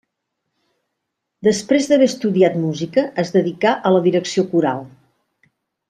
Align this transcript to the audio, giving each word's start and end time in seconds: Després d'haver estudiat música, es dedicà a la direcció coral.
Després 1.47 1.91
d'haver 1.91 2.09
estudiat 2.13 2.57
música, 2.63 3.05
es 3.25 3.33
dedicà 3.39 3.75
a 3.89 3.93
la 3.97 4.05
direcció 4.11 4.49
coral. 4.57 4.87